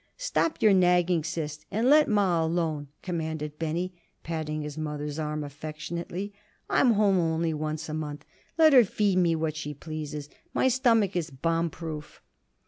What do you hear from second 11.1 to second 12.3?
is bomb proof."